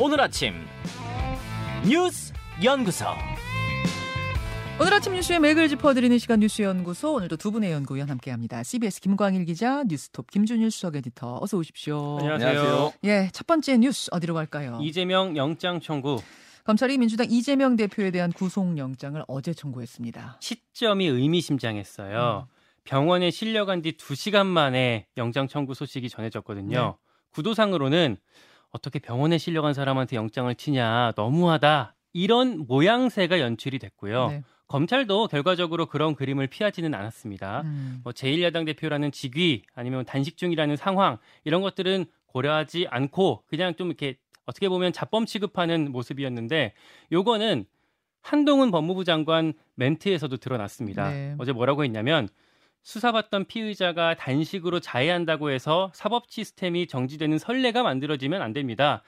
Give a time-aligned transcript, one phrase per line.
[0.00, 0.54] 오늘 아침
[1.84, 2.32] 뉴스
[2.62, 3.04] 연구소.
[4.80, 8.62] 오늘 아침 뉴스의 맥을 짚어드리는 시간 뉴스 연구소 오늘도 두 분의 연구위원 함께합니다.
[8.62, 12.18] CBS 김광일 기자, 뉴스톱 김준일 수석 에디터 어서 오십시오.
[12.20, 12.92] 안녕하세요.
[13.04, 14.78] 예, 첫 번째 뉴스 어디로 갈까요?
[14.80, 16.22] 이재명 영장 청구
[16.62, 20.38] 검찰이 민주당 이재명 대표에 대한 구속영장을 어제 청구했습니다.
[20.40, 22.46] 시점이 의미심장했어요.
[22.48, 22.54] 음.
[22.84, 26.78] 병원에 실려간 뒤 2시간 만에 영장 청구 소식이 전해졌거든요.
[26.78, 26.92] 네.
[27.32, 28.16] 구도상으로는
[28.70, 34.28] 어떻게 병원에 실려간 사람한테 영장을 치냐 너무하다 이런 모양새가 연출이 됐고요.
[34.28, 34.42] 네.
[34.66, 37.62] 검찰도 결과적으로 그런 그림을 피하지는 않았습니다.
[37.62, 38.00] 음.
[38.04, 44.18] 뭐 제1야당 대표라는 직위 아니면 단식 중이라는 상황 이런 것들은 고려하지 않고 그냥 좀 이렇게
[44.44, 46.74] 어떻게 보면 자범 취급하는 모습이었는데
[47.12, 47.64] 요거는
[48.20, 51.10] 한동훈 법무부 장관 멘트에서도 드러났습니다.
[51.10, 51.34] 네.
[51.38, 52.28] 어제 뭐라고 했냐면
[52.88, 59.02] 수사받던 피의자가 단식으로 자해한다고 해서 사법 시스템이 정지되는 선례가 만들어지면 안 됩니다.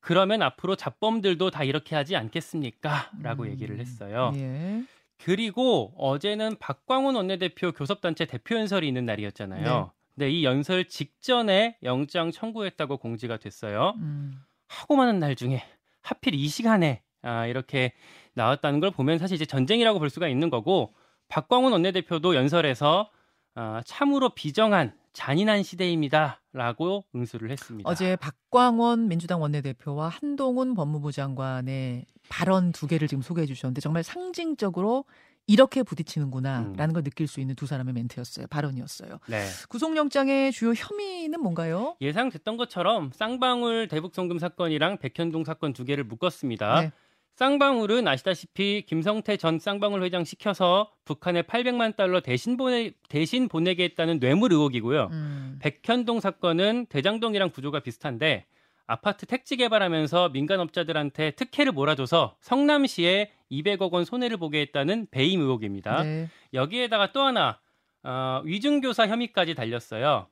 [0.00, 3.12] 그러면 앞으로 자범들도 다 이렇게 하지 않겠습니까?
[3.22, 3.50] 라고 음.
[3.50, 4.32] 얘기를 했어요.
[4.34, 4.82] 예.
[5.18, 9.62] 그리고 어제는 박광훈 원내대표 교섭단체 대표 연설이 있는 날이었잖아요.
[9.62, 9.90] 네.
[10.16, 13.94] 근데 이 연설 직전에 영장 청구했다고 공지가 됐어요.
[13.98, 14.42] 음.
[14.66, 15.62] 하고 많은 날 중에
[16.02, 17.92] 하필 이 시간에 아, 이렇게
[18.34, 20.92] 나왔다는 걸 보면 사실 이제 전쟁이라고 볼 수가 있는 거고
[21.28, 23.08] 박광훈 원내대표도 연설에서
[23.54, 27.88] 아, 참으로 비정한 잔인한 시대입니다라고 응수를 했습니다.
[27.88, 35.04] 어제 박광원 민주당 원내대표와 한동훈 법무부 장관의 발언 두 개를 지금 소개해 주셨는데 정말 상징적으로
[35.46, 36.92] 이렇게 부딪히는구나라는 음.
[36.92, 38.46] 걸 느낄 수 있는 두 사람의 멘트였어요.
[38.46, 39.18] 발언이었어요.
[39.26, 39.44] 네.
[39.68, 41.96] 구속영장의 주요 혐의는 뭔가요?
[42.00, 46.80] 예상됐던 것처럼 쌍방울 대북 송금 사건이랑 백현동 사건 두 개를 묶었습니다.
[46.82, 46.92] 네.
[47.34, 54.20] 쌍방울은 아시다시피 김성태 전 쌍방울 회장 시켜서 북한에 800만 달러 대신 보내 대신 보내게 했다는
[54.20, 55.08] 뇌물 의혹이고요.
[55.10, 55.58] 음.
[55.60, 58.46] 백현동 사건은 대장동이랑 구조가 비슷한데
[58.86, 66.02] 아파트 택지 개발하면서 민간업자들한테 특혜를 몰아줘서 성남시에 200억 원 손해를 보게 했다는 배임 의혹입니다.
[66.02, 66.28] 네.
[66.52, 67.60] 여기에다가 또 하나
[68.02, 70.26] 어, 위증교사 혐의까지 달렸어요.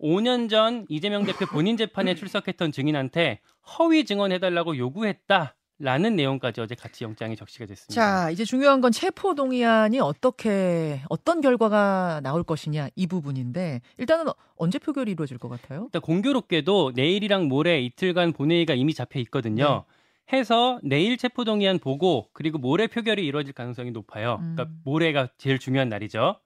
[0.00, 3.40] 5년 전 이재명 대표 본인 재판에 출석했던 증인한테
[3.78, 7.92] 허위 증언해달라고 요구했다 라는 내용까지 어제 같이 영장에 적시가 됐습니다.
[7.92, 14.26] 자, 이제 중요한 건 체포 동의안이 어떻게 어떤 결과가 나올 것이냐 이 부분인데 일단은
[14.56, 15.86] 언제 표결이 이루어질 것 같아요?
[15.86, 19.84] 일단 공교롭게도 내일이랑 모레 이틀간 본회의가 이미 잡혀 있거든요.
[20.30, 20.38] 네.
[20.38, 24.38] 해서 내일 체포 동의안 보고 그리고 모레 표결이 이루어질 가능성이 높아요.
[24.40, 24.54] 음.
[24.54, 26.36] 그러니까 모레가 제일 중요한 날이죠.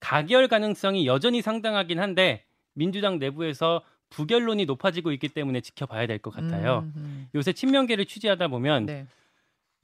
[0.00, 6.80] 가결 가능성이 여전히 상당하긴 한데 민주당 내부에서 부결론이 높아지고 있기 때문에 지켜봐야 될 것 같아요.
[6.80, 7.28] 음, 음.
[7.34, 9.06] 요새 친명계를 취재하다 보면 네.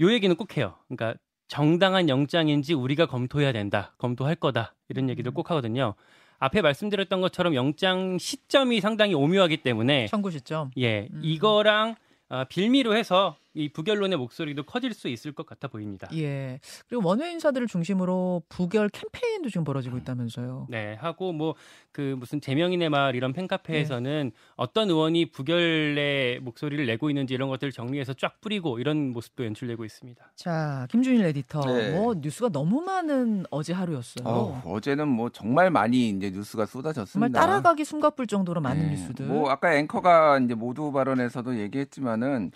[0.01, 0.75] 요 얘기는 꼭 해요.
[0.89, 3.95] 그러니까 정당한 영장인지 우리가 검토해야 된다.
[3.99, 4.75] 검토할 거다.
[4.89, 5.35] 이런 얘기들 음.
[5.35, 5.95] 꼭 하거든요.
[6.39, 10.71] 앞에 말씀드렸던 것처럼 영장 시점이 상당히 오묘하기 때문에 청구 시점.
[10.77, 11.21] 예, 음.
[11.23, 11.95] 이거랑
[12.29, 16.09] 아, 빌미로 해서 이 부결론의 목소리도 커질 수 있을 것 같아 보입니다.
[16.15, 16.61] 예.
[16.89, 20.67] 그리고 원외 인사들을 중심으로 부결 캠페인도 지금 벌어지고 있다면서요.
[20.71, 21.55] 네, 하고 뭐
[21.97, 28.13] 그 무슨 제명인의 마을 이런 팬카페에서는 어떤 의원이 부결의 목소리를 내고 있는지 이런 것들을 정리해서
[28.13, 30.33] 쫙 뿌리고 이런 모습도 연출되고 있습니다.
[30.35, 31.61] 자, 김준일 에디터.
[31.61, 31.93] 네.
[31.93, 34.29] 뭐 뉴스가 너무 많은 어제 하루였어요.
[34.29, 37.41] 어, 어제는 뭐 정말 많이 이제 뉴스가 정말 쏟아졌습니다.
[37.41, 38.91] 따라가기 숨가쁠 정도로 많은 네.
[38.91, 39.25] 뉴스들.
[39.25, 42.53] 뭐 아까 앵커가 이제 모두 발언에서도 얘기했지만은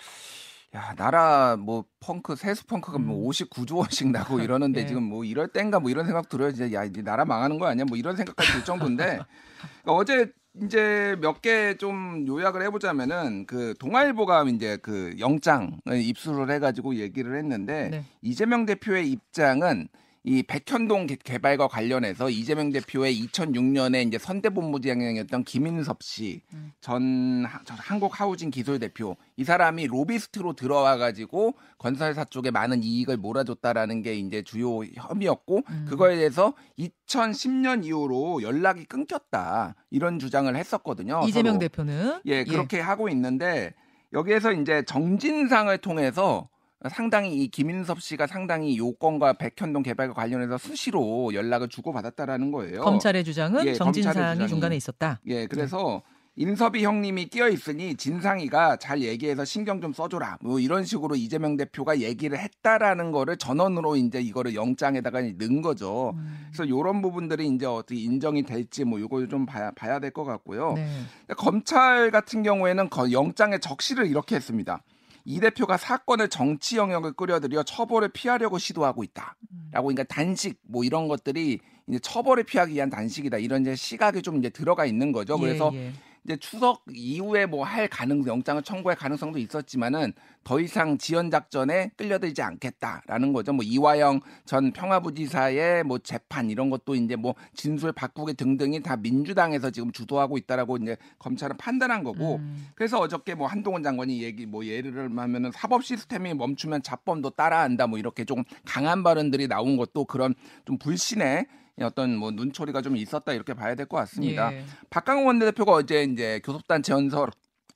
[0.75, 3.07] 야 나라 뭐 펑크 세수 펑크가 음.
[3.09, 4.87] 뭐 59조 원씩 나고 이러는데 네.
[4.87, 6.49] 지금 뭐 이럴 땐가 뭐 이런 생각 들어요.
[6.51, 7.85] 이제 야 이제 나라 망하는 거 아니야?
[7.87, 9.05] 뭐 이런 생각까지 들 정도인데
[9.83, 10.33] 그러니까 어제
[10.63, 17.89] 이제 몇 개 좀 요약을 해보자면은 그 동아일보가 이제 그 영장을 입수를 해가지고 얘기를 했는데
[17.91, 18.05] 네.
[18.23, 19.89] 이재명 대표의 입장은
[20.23, 26.73] 이 백현동 개- 개발과 관련해서 이재명 대표의 2006년에 이제 선대본부장이었던 김인섭 씨, 음.
[26.83, 34.03] 전, 한국 하우징 기술 대표 이 사람이 로비스트로 들어와 가지고 건설사 쪽에 많은 이익을 몰아줬다라는
[34.03, 35.87] 게 이제 주요 혐의였고 음.
[35.89, 41.23] 그거에 대해서 2010년 이후로 연락이 끊겼다 이런 주장을 했었거든요.
[41.27, 41.61] 이재명 서로.
[41.61, 43.73] 대표는 예, 그렇게 하고 있는데
[44.13, 46.51] 여기에서 이제 정진상을 통해서
[46.91, 52.80] 상당히 이 김인섭 씨가 상당히 요건과 백현동 개발과 관련해서 수시로 연락을 주고 받았다라는 거예요.
[52.80, 54.48] 검찰의 주장은 예, 정진상이.
[54.48, 55.21] 중간에 있었다.
[55.27, 56.03] 예, 그래서
[56.36, 60.38] 인섭이 형님이 끼어 있으니 진상이가 잘 얘기해서 신경 좀 써줘라.
[60.41, 66.15] 뭐 이런 식으로 이재명 대표가 얘기를 했다라는 거를 전원으로 이제 이거를 영장에다가 넣은 거죠.
[66.16, 66.47] 음.
[66.50, 70.72] 그래서 이런 부분들이 이제 어떻게 인정이 될지 뭐 이걸 좀 봐야, 봐야 될 것 같고요.
[70.77, 70.88] 네.
[71.36, 74.82] 검찰 같은 경우에는 거- 영장의 적시를 이렇게 했습니다.
[75.25, 79.37] 이 대표가 사건을 정치 영역을 끌어들여 처벌을 피하려고 시도하고 있다.
[79.72, 83.39] 라고 그러니까 단식 뭐 이런 것들이 이제 처벌을 피하기 위한 단식이다.
[83.39, 85.39] 이런 이제 시각이 좀 이제 들어가 있는 거죠.
[85.39, 85.93] 그래서 예, 예.
[86.25, 90.13] 이제 추석 이후에 뭐 할 가능 영장을 청구할 가능성도 있었지만은
[90.43, 93.53] 더 이상 지연 작전에 끌려들지 않겠다라는 거죠.
[93.53, 99.71] 뭐 이화영 전 평화부지사의 뭐 재판 이런 것도 이제 뭐 진술 바꾸기 등등이 다 민주당에서
[99.71, 102.69] 지금 주도하고 있다라고 이제 검찰은 판단한 거고 음.
[102.75, 107.99] 그래서 어저께 뭐 한동훈 장관이 얘기 뭐 예를 하면은 사법 시스템이 멈추면 자범도 따라한다 뭐
[107.99, 110.34] 이렇게 좀 강한 발언들이 나온 것도 그런
[110.65, 111.47] 좀 불신의
[111.84, 114.53] 어떤 뭐 눈초리가 좀 있었다 이렇게 봐야 될 것 같습니다.
[114.53, 114.65] 예.
[114.91, 117.30] 박강원 원내대표가 어제 이제 교섭단체 연설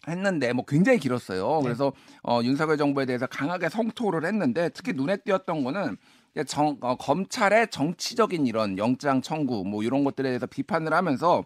[0.07, 1.59] 했는데 뭐 굉장히 길었어요.
[1.59, 1.63] 네.
[1.65, 1.93] 그래서
[2.23, 5.97] 어, 윤석열 정부에 대해서 강하게 성토를 했는데 특히 눈에 띄었던 거는
[6.35, 11.45] 이제 정, 어, 검찰의 정치적인 이런 영장 청구 뭐 이런 것들에 대해서 비판을 하면서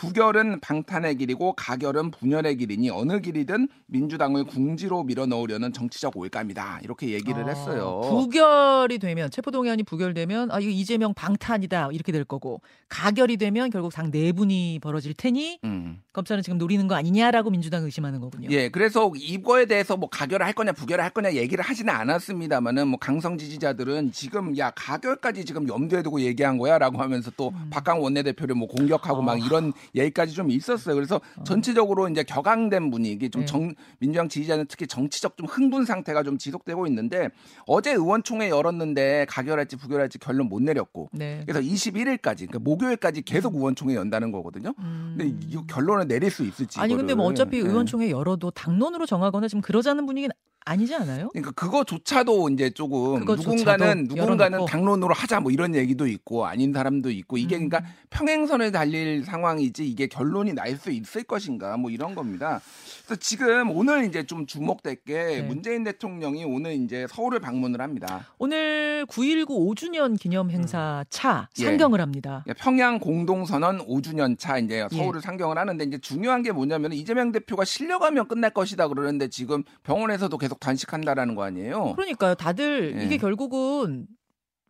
[0.00, 7.42] 부결은 방탄의 길이고 가결은 분열의 길이니 어느 길이든 민주당을 궁지로 밀어넣으려는 정치적 올감이다 이렇게 얘기를
[7.42, 8.00] 어, 했어요.
[8.08, 14.10] 부결이 되면 체포동의안이 부결되면 아 이거 이재명 방탄이다 이렇게 될 거고 가결이 되면 결국 당
[14.10, 16.00] 내분이 벌어질 테니 음.
[16.14, 18.48] 검찰은 지금 노리는 거 아니냐라고 민주당 의심하는 거군요.
[18.50, 22.98] 예, 그래서 이거에 대해서 뭐 가결을 할 거냐 부결을 할 거냐 얘기를 하지는 않았습니다만은 뭐
[22.98, 27.68] 강성 지지자들은 지금 야 가결까지 지금 염두에 두고 얘기한 거야라고 하면서 또 음.
[27.68, 29.22] 박강 원내대표를 뭐 공격하고 어.
[29.22, 30.94] 막 이런 얘기까지 좀 있었어요.
[30.94, 33.46] 그래서 전체적으로 이제 격앙된 분위기 좀 네.
[33.46, 37.28] 정, 민주당 지지자는 특히 정치적 좀 흥분 상태가 좀 지속되고 있는데
[37.66, 41.42] 어제 의원총회 열었는데 가결할지 부결할지 결론 못 내렸고 네.
[41.46, 44.74] 그래서 21일까지 그러니까 목요일까지 계속 의원총회 연다는 거거든요.
[44.78, 45.16] 음.
[45.16, 47.34] 근데 이거 결론을 내릴 수 있을지 아니 근데 뭐 이거를.
[47.34, 47.60] 어차피 예.
[47.62, 50.32] 의원총회 열어도 당론으로 정하거나 지금 그러자는 분위기는
[50.64, 51.28] 아니지 않아요?
[51.30, 54.64] 그러니까 그거조차도 이제 조금 누군가는 누군가는.
[54.66, 57.68] 당론으로 하자 뭐 이런 얘기도 있고 아닌 사람도 있고 이게 음.
[57.68, 62.60] 그러니까 평행선을 달릴 상황이지 이게 결론이 날 수 있을 것인가 뭐 이런 겁니다.
[63.04, 65.42] 그래서 지금 오늘 이제 좀 주목될 게 네.
[65.42, 68.26] 문재인 대통령이 오늘 이제 서울을 방문을 합니다.
[68.38, 71.64] 오늘 9.19 5주년 기념 행사 차 예.
[71.64, 72.44] 상경을 합니다.
[72.58, 74.64] 평양 공동선언 5주년 차 예.
[74.64, 79.62] 이제 서울을 상경을 하는데 이제 중요한 게 뭐냐면 이재명 대표가 실려가면 끝날 것이다 그러는데 지금
[79.82, 81.94] 병원에서도 계속 단식한다라는 거 아니에요?
[81.94, 82.34] 그러니까요.
[82.34, 83.04] 다들 예.
[83.04, 84.06] 이게 결국은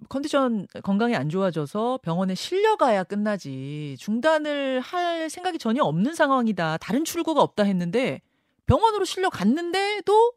[0.09, 6.79] 컨디션 건강이 안 좋아져서 병원에 실려가야 끝나지 중단을 할 생각이 전혀 없는 상황이다.
[6.79, 8.21] 다른 출구가 없다 했는데
[8.67, 10.33] 병원으로 실려갔는데도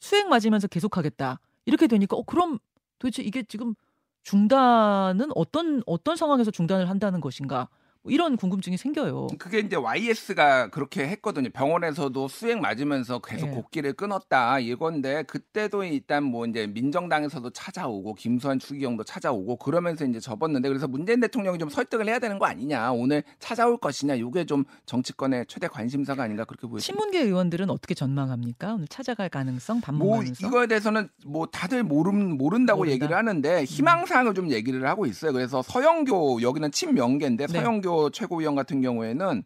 [0.00, 1.40] 수액 맞으면서 계속하겠다.
[1.64, 2.58] 이렇게 되니까 어 그럼
[2.98, 3.74] 도대체 이게 지금
[4.22, 7.68] 중단은 어떤 어떤 상황에서 중단을 한다는 것인가?
[8.02, 9.28] 뭐 이런 궁금증이 생겨요.
[9.38, 11.50] 그게 이제 YS가 그렇게 했거든요.
[11.50, 13.50] 병원에서도 수액 맞으면서 계속 예.
[13.52, 20.68] 곡기를 끊었다 이건데 그때도 일단 뭐 이제 민정당에서도 찾아오고 김수환 추기경도 찾아오고 그러면서 이제 접었는데
[20.68, 25.46] 그래서 문재인 대통령이 좀 설득을 해야 되는 거 아니냐 오늘 찾아올 것이냐 이게 좀 정치권의
[25.46, 26.80] 최대 관심사가 아닌가 그렇게 보여요.
[26.80, 28.74] 친문계 의원들은 어떻게 전망합니까?
[28.74, 30.46] 오늘 찾아갈 가능성, 뭐 반문하면서.
[30.46, 32.90] 이거에 대해서는 뭐 다들 모름 모른다고 모른다.
[32.90, 32.94] 음.
[32.94, 35.32] 얘기를 하는데 희망사항을 좀 얘기를 하고 있어요.
[35.32, 37.52] 그래서 서영교 여기는 친명계인데 네.
[37.52, 39.42] 서영교 최고위원 같은 경우에는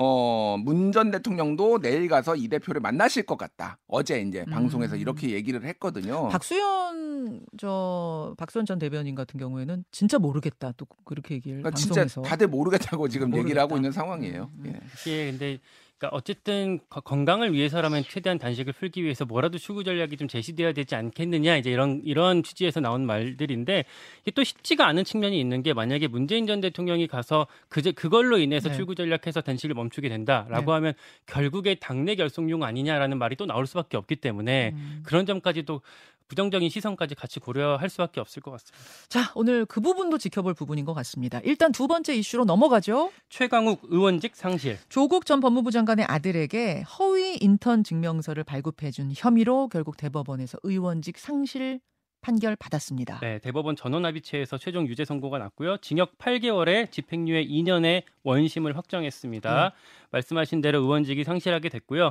[0.00, 3.78] 어, 문 전 대통령도 내일 가서 이 대표를 만나실 것 같다.
[3.88, 4.52] 어제 이제 음.
[4.52, 6.28] 방송에서 이렇게 얘기를 했거든요.
[6.28, 12.22] 박수현 저 박수현 전 대변인 같은 경우에는 진짜 모르겠다 또 그렇게 얘기를 그러니까 진짜 방송에서
[12.22, 13.62] 다들 모르겠다고 지금 얘기를 모르겠다.
[13.62, 14.50] 하고 있는 상황이에요.
[14.58, 14.72] 음, 음.
[14.72, 14.80] 예.
[15.02, 15.58] 이게 근데
[15.98, 20.94] 그러니까 어쨌든 거- 건강을 위해서라면 최대한 단식을 풀기 위해서 뭐라도 추구 전략이 좀 제시돼야 되지
[20.94, 23.84] 않겠느냐 이제 이런 이런 취지에서 나온 말들인데
[24.22, 28.68] 이게 또 쉽지가 않은 측면이 있는 게 만약에 문재인 전 대통령이 가서 그제 그걸로 인해서
[28.68, 28.76] 네.
[28.76, 30.74] 출구 전략해서 단식을 멈추게 된다라고 네.
[30.74, 30.94] 하면
[31.26, 35.00] 결국에 당내 결속용 아니냐라는 말이 또 나올 수밖에 없기 때문에 음.
[35.04, 35.82] 그런 점까지도
[36.28, 38.78] 부정적인 시선까지 같이 고려할 수밖에 없을 것 같습니다.
[39.08, 41.40] 자 오늘 그 부분도 지켜볼 부분인 것 같습니다.
[41.44, 43.10] 일단 두 번째 이슈로 넘어가죠.
[43.28, 44.78] 최강욱 의원직 상실.
[44.88, 51.80] 조국 전 법무부 장관의 아들에게 허위 인턴 증명서를 발급해준 혐의로 결국 대법원에서 의원직 상실
[52.20, 53.20] 판결 받았습니다.
[53.20, 55.76] 네, 대법원 전원 합의체에서 최종 유죄 선고가 났고요.
[55.78, 59.72] 징역 8개월에 집행유예 2년의 원심을 확정했습니다.
[60.10, 62.10] 말씀하신 대로 의원직이 상실하게 됐고요.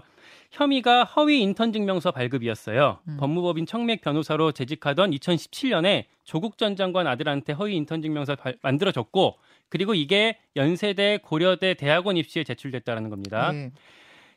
[0.52, 3.00] 혐의가 허위 인턴 증명서 발급이었어요.
[3.08, 3.18] 음.
[3.20, 9.38] 법무법인 청맥 변호사로 재직하던 2017년에 조국 전 장관 아들한테 허위 인턴 증명서 발- 만들어줬고
[9.70, 13.52] 그리고 이게 연세대, 고려대, 대학원 입시에 제출됐다는 겁니다.
[13.54, 13.72] 예.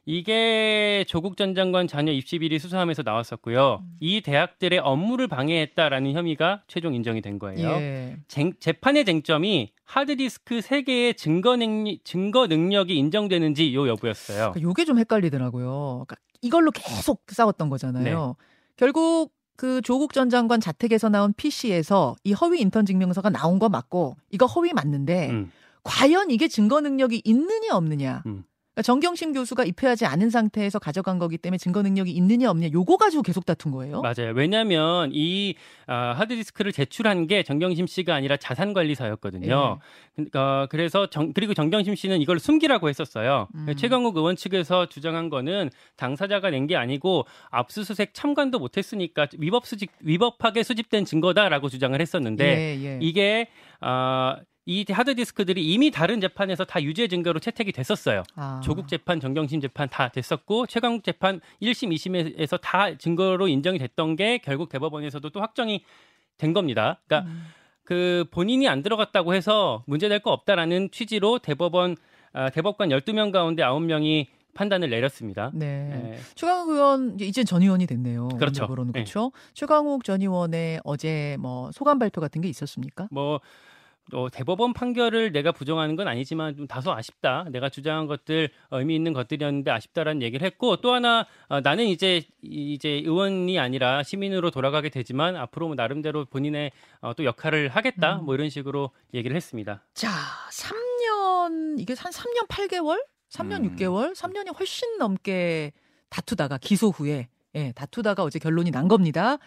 [0.07, 3.81] 이게 조국 전 장관 자녀 입시 비리 수사함에서 나왔었고요.
[3.83, 3.97] 음.
[4.01, 7.69] 이 대학들의 업무를 방해했다라는 혐의가 최종 인정이 된 거예요.
[7.69, 8.17] 예.
[8.29, 14.39] 쟁- 재판의 쟁점이 하드디스크 3개의 증거, 능력, 증거 능력이 인정되는지 요 여부였어요.
[14.53, 16.05] 그러니까 요게 좀 헷갈리더라고요.
[16.07, 18.37] 그러니까 이걸로 계속 싸웠던 거잖아요.
[18.39, 18.45] 네.
[18.77, 24.17] 결국 그 조국 전 장관 자택에서 나온 PC에서 이 허위 인턴 증명서가 나온 거 맞고
[24.31, 25.53] 이거 허위 맞는데 음.
[25.83, 28.23] 과연 이게 증거 능력이 있느냐 없느냐.
[28.27, 28.45] 음.
[28.81, 33.23] 그러니까 정경심 교수가 입회하지 않은 상태에서 가져간 거기 때문에 증거 능력이 있느냐 없느냐 요거 가지고
[33.23, 34.01] 계속 다툰 거예요.
[34.01, 34.33] 맞아요.
[34.35, 35.55] 왜냐하면 이
[35.87, 39.79] 아, 하드디스크를 제출한 게 정경심 씨가 아니라 자산관리사였거든요.
[40.35, 43.49] 어, 그래서 정, 그리고 정경심 씨는 이걸 숨기라고 했었어요.
[43.55, 43.67] 음.
[43.77, 50.63] 최강욱 의원 측에서 주장한 거는 당사자가 낸 게 아니고 압수수색 참관도 못했으니까 위법 수집 위법하게
[50.63, 52.99] 수집된 증거다라고 주장을 했었는데 예, 예.
[53.01, 53.49] 이게
[53.81, 54.37] 아,
[54.67, 58.23] 이 하드 디스크들이 이미 다른 재판에서 다 유죄 증거로 채택이 됐었어요.
[58.37, 58.61] 아.
[58.63, 64.39] 조국 재판, 정경심 재판 다 됐었고 최강욱 재판 1심, 2심에서 다 증거로 인정이 됐던 게
[64.39, 65.83] 결국 대법원에서도 또 확정이
[66.37, 67.01] 된 겁니다.
[67.07, 67.47] 그러니까 음.
[67.85, 71.97] 그 본인이 안 들어갔다고 해서 문제될 거 없다라는 취지로 대법원
[72.33, 75.51] 아, 대법관 12명 가운데 9명이 판단을 내렸습니다.
[75.55, 76.13] 네.
[76.15, 76.19] 예.
[76.35, 78.29] 최강욱 의원 이제 전 의원이 됐네요.
[78.39, 78.67] 그렇죠.
[78.67, 78.93] 네.
[78.93, 79.33] 그렇죠.
[79.55, 83.09] 최강욱 전 의원의 어제 뭐 소감 발표 같은 게 있었습니까?
[83.11, 83.41] 뭐
[84.13, 87.47] 어, 대법원 판결을 내가 부정하는 건 아니지만 좀 다소 아쉽다.
[87.51, 92.23] 내가 주장한 것들 어, 의미 있는 것들이었는데 아쉽다라는 얘기를 했고 또 하나 어, 나는 이제
[92.43, 98.19] 이제 의원이 아니라 시민으로 돌아가게 되지만 앞으로 뭐 나름대로 본인의 어, 또 역할을 하겠다.
[98.19, 98.25] 음.
[98.25, 99.85] 뭐 이런 식으로 얘기를 했습니다.
[99.95, 100.09] 자,
[100.51, 103.03] 3년 이게 한 3년 8개월?
[103.31, 103.77] 3년 음.
[103.77, 104.15] 6개월?
[104.15, 105.73] 3년이 훨씬 넘게
[106.09, 109.39] 다투다가 기소 후에 예, 다투다가 어제 결론이 난 겁니다.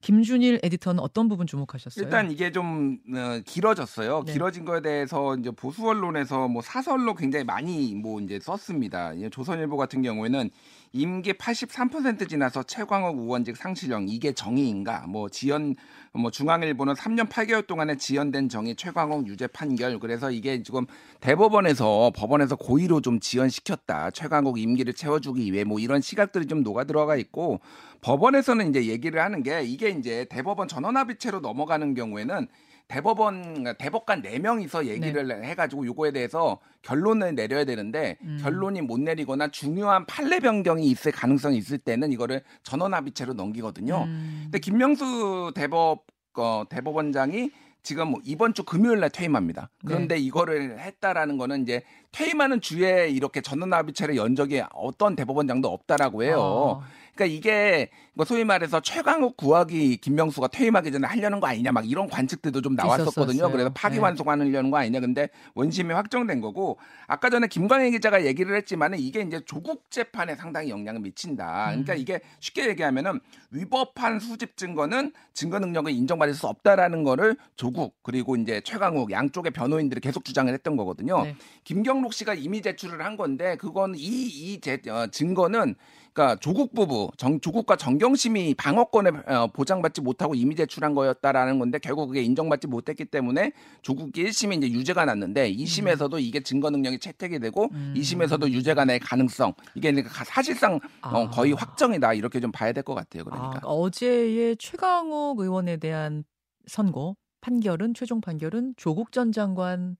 [0.00, 2.04] 김준일 에디터는 어떤 부분 주목하셨어요?
[2.04, 4.22] 일단 이게 좀 어, 길어졌어요.
[4.24, 4.32] 네.
[4.32, 9.12] 길어진 거에 대해서 이제 보수 언론에서 뭐 사설로 굉장히 많이 뭐 이제 썼습니다.
[9.14, 10.50] 이 조선일보 같은 경우에는
[10.92, 15.06] 임기 83% 지나서 최광욱 의원직 상실령 이게 정의인가?
[15.06, 15.74] 뭐 지연
[16.12, 19.98] 뭐 중앙일보는 3년 8개월 동안에 지연된 정의 최광욱 유죄 판결.
[19.98, 20.86] 그래서 이게 지금
[21.20, 24.12] 대법원에서 법원에서 고의로 좀 지연시켰다.
[24.12, 27.60] 최광욱 임기를 채워주기 위해 뭐 이런 시각들이 좀 녹아 들어가 있고
[28.00, 32.48] 법원에서는 이제 얘기를 하는 게 이게 이제 대법원 전원합의체로 넘어가는 경우에는
[32.88, 38.38] 대법원 그러니까 대법관 네 명이서 얘기를 해가지고 요거에 대해서 결론을 내려야 되는데 음.
[38.40, 44.04] 결론이 못 내리거나 중요한 판례 변경이 있을 가능성이 있을 때는 이거를 전원 합의체로 넘기거든요.
[44.04, 44.40] 음.
[44.44, 46.06] 근데 김명수 대법
[46.38, 47.50] 어, 대법원장이
[47.82, 49.70] 지금 뭐 이번 주 금요일 날 퇴임합니다.
[49.84, 50.20] 그런데 네.
[50.20, 56.38] 이거를 했다라는 거는 이제 퇴임하는 주에 이렇게 전원합의체를 연 적이 어떤 대법원장도 없다라고 해요.
[56.40, 56.82] 어.
[57.18, 62.08] 그러니까 이게 뭐 소위 말해서 최강욱 구하기 김명수가 퇴임하기 전에 하려는 거 아니냐 막 이런
[62.08, 63.24] 관측들도 좀 나왔었거든요.
[63.24, 63.50] 있었었어요.
[63.50, 63.74] 그래서 네.
[63.74, 65.00] 파기환송하려는 거 아니냐.
[65.00, 70.70] 근데 원심이 확정된 거고 아까 전에 김광희 기자가 얘기를 했지만은 이게 이제 조국 재판에 상당히
[70.70, 71.66] 영향을 미친다.
[71.70, 71.98] 그러니까 음.
[71.98, 73.20] 이게 쉽게 얘기하면은
[73.50, 80.00] 위법한 수집 증거는 증거 능력을 인정받을 수 없다라는 거를 조국 그리고 이제 최강욱 양쪽의 변호인들이
[80.00, 81.24] 계속 주장을 했던 거거든요.
[81.24, 81.36] 네.
[81.64, 85.74] 김경록 씨가 이미 제출을 한 건데 그건 이이 어, 증거는
[86.18, 92.08] 그러니까 조국 부부 정, 조국과 정경심이 방어권에 어, 보장받지 못하고 이미 제출한 거였다라는 건데 결국
[92.08, 97.68] 그게 인정받지 못했기 때문에 조국이 1심에 이제 유죄가 났는데 2심에서도 이게 증거 능력이 채택이 되고
[97.72, 97.94] 음.
[97.96, 101.30] 2심에서도 유죄가 날 가능성 이게 그러니까 사실상 어, 아.
[101.30, 103.22] 거의 확정이다 이렇게 좀 봐야 될 것 같아요.
[103.22, 103.48] 아, 그러니까.
[103.50, 106.24] 그러니까 어제의 최강욱 의원에 대한
[106.66, 109.96] 선고 판결은 최종 판결은 조국 전 장관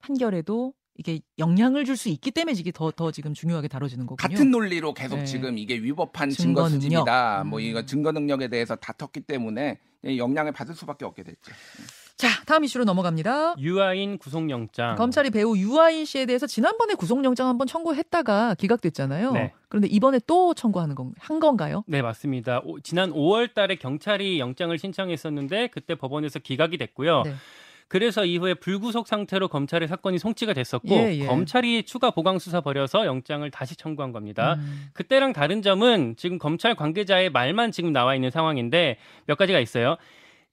[0.00, 4.28] 판결에도 이게 영향을 줄 수 있기 때문에 이게 더 더 지금 중요하게 다뤄지는 거군요.
[4.28, 5.24] 같은 논리로 계속 네.
[5.24, 6.98] 지금 이게 위법한 증거 증거 수집이다.
[7.38, 7.46] 능력.
[7.46, 7.64] 뭐 음.
[7.64, 11.52] 이거 증거 능력에 대해서 다퉜기 때문에 영향을 받을 수밖에 없게 됐죠.
[12.16, 13.54] 자, 다음 이슈로 넘어갑니다.
[13.58, 14.96] 유아인 구속영장.
[14.96, 19.32] 검찰이 배우 유아인 씨에 대해서 지난번에 구속영장 한번 청구했다가 기각됐잖아요.
[19.32, 19.52] 네.
[19.70, 21.82] 그런데 이번에 또 청구하는 건, 한 건가요?
[21.86, 22.60] 네, 맞습니다.
[22.64, 27.22] 오- 지난 5월 달에 경찰이 영장을 신청했었는데 그때 법원에서 기각이 됐고요.
[27.22, 27.34] 네.
[27.90, 31.26] 그래서 이후에 불구속 상태로 검찰의 사건이 송치가 됐었고 예, 예.
[31.26, 34.54] 검찰이 추가 보강 수사 벌여서 영장을 다시 청구한 겁니다.
[34.60, 34.90] 음.
[34.92, 39.96] 그때랑 다른 점은 지금 검찰 관계자의 말만 지금 나와 있는 상황인데 몇 가지가 있어요.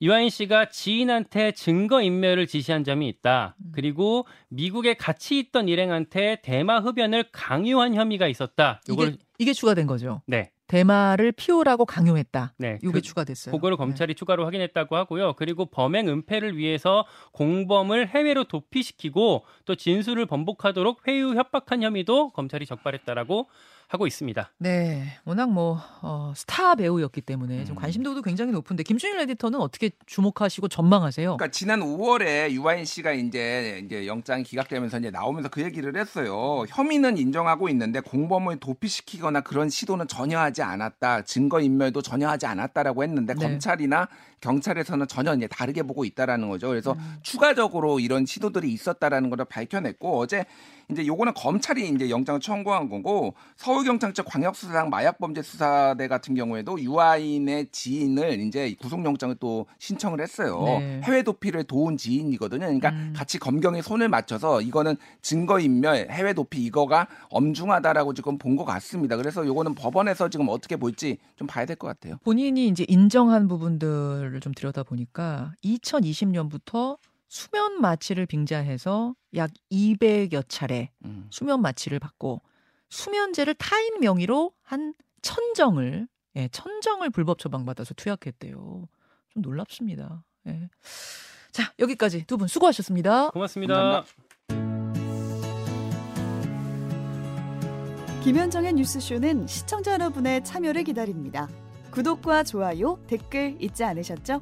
[0.02, 3.56] 유아인 씨가 지인한테 증거 인멸을 지시한 점이 있다.
[3.60, 3.72] 음.
[3.72, 8.82] 그리고 미국에 같이 있던 일행한테 대마 흡연을 강요한 혐의가 있었다.
[8.90, 10.24] 요걸 이게, 이게 추가된 거죠.
[10.26, 10.50] 네.
[10.68, 12.54] 대마를 피우라고 강요했다.
[12.58, 12.80] 네.
[12.82, 13.54] 이게 그- 추가됐어요.
[13.56, 13.78] 그거를 네.
[13.78, 15.34] 검찰이 추가로 확인했다고 하고요.
[15.34, 23.48] 그리고 범행 은폐를 위해서 공범을 해외로 도피시키고 또 진술을 번복하도록 회유 협박한 혐의도 검찰이 적발했다라고
[23.88, 24.52] 하고 있습니다.
[24.58, 27.82] 네, 워낙 뭐 어, 스타 배우였기 때문에 좀 음.
[27.82, 31.38] 관심도도 굉장히 높은데 김준일 에디터는 어떻게 주목하시고 전망하세요?
[31.38, 36.66] 그러니까 지난 5월에 유아인 씨가 이제 이제 영장이 기각되면서 이제 나오면서 그 얘기를 했어요.
[36.68, 41.24] 혐의는 인정하고 있는데 공범을 도피시키거나 그런 시도는 전혀 하지 않았다.
[41.24, 43.42] 증거 인멸도 전혀 하지 않았다라고 했는데 네.
[43.42, 44.10] 검찰이나
[44.42, 46.68] 경찰에서는 전혀 이제 다르게 보고 있다라는 거죠.
[46.68, 47.18] 그래서 음.
[47.24, 50.46] 추가적으로 이런 시도들이 있었다라는 걸 밝혀냈고 어제
[50.90, 58.74] 이제 요거는 검찰이 이제 영장을 청구한 거고 서울경찰청 광역수사당 마약범죄수사대 같은 경우에도 유아인의 지인을 이제
[58.80, 60.64] 구속영장을 또 신청을 했어요.
[60.80, 61.02] 네.
[61.04, 62.62] 해외 도피를 도운 지인이거든요.
[62.62, 63.14] 그러니까 음.
[63.14, 69.16] 같이 검경에 손을 맞춰서 이거는 증거인멸, 해외 도피 이거가 엄중하다라고 지금 본 것 같습니다.
[69.18, 72.16] 그래서 요거는 법원에서 지금 어떻게 볼지 좀 봐야 될 것 같아요.
[72.24, 81.28] 본인이 이제 인정한 부분들을 좀 들여다 보니까 2020년부터 수면 마취를 빙자해서 약 200여 차례 음.
[81.30, 82.42] 수면 마취를 받고
[82.90, 88.88] 수면제를 타인 명의로 한 천정을 예, 천정을 불법 처방받아서 투약했대요.
[89.30, 90.24] 좀 놀랍습니다.
[90.48, 90.70] 예.
[91.52, 93.32] 자, 여기까지 두 분 수고하셨습니다.
[93.32, 93.74] 고맙습니다.
[93.74, 95.08] 감사합니다.
[98.24, 101.48] 김현정의 뉴스쇼는 시청자 여러분의 참여를 기다립니다.
[101.92, 104.42] 구독과 좋아요, 댓글 잊지 않으셨죠?